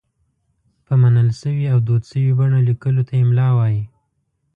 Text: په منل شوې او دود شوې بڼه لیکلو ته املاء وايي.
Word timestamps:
په 0.85 0.93
منل 1.01 1.29
شوې 1.39 1.65
او 1.73 1.77
دود 1.87 2.03
شوې 2.11 2.31
بڼه 2.39 2.59
لیکلو 2.69 3.01
ته 3.09 3.13
املاء 3.23 3.51
وايي. 3.57 3.83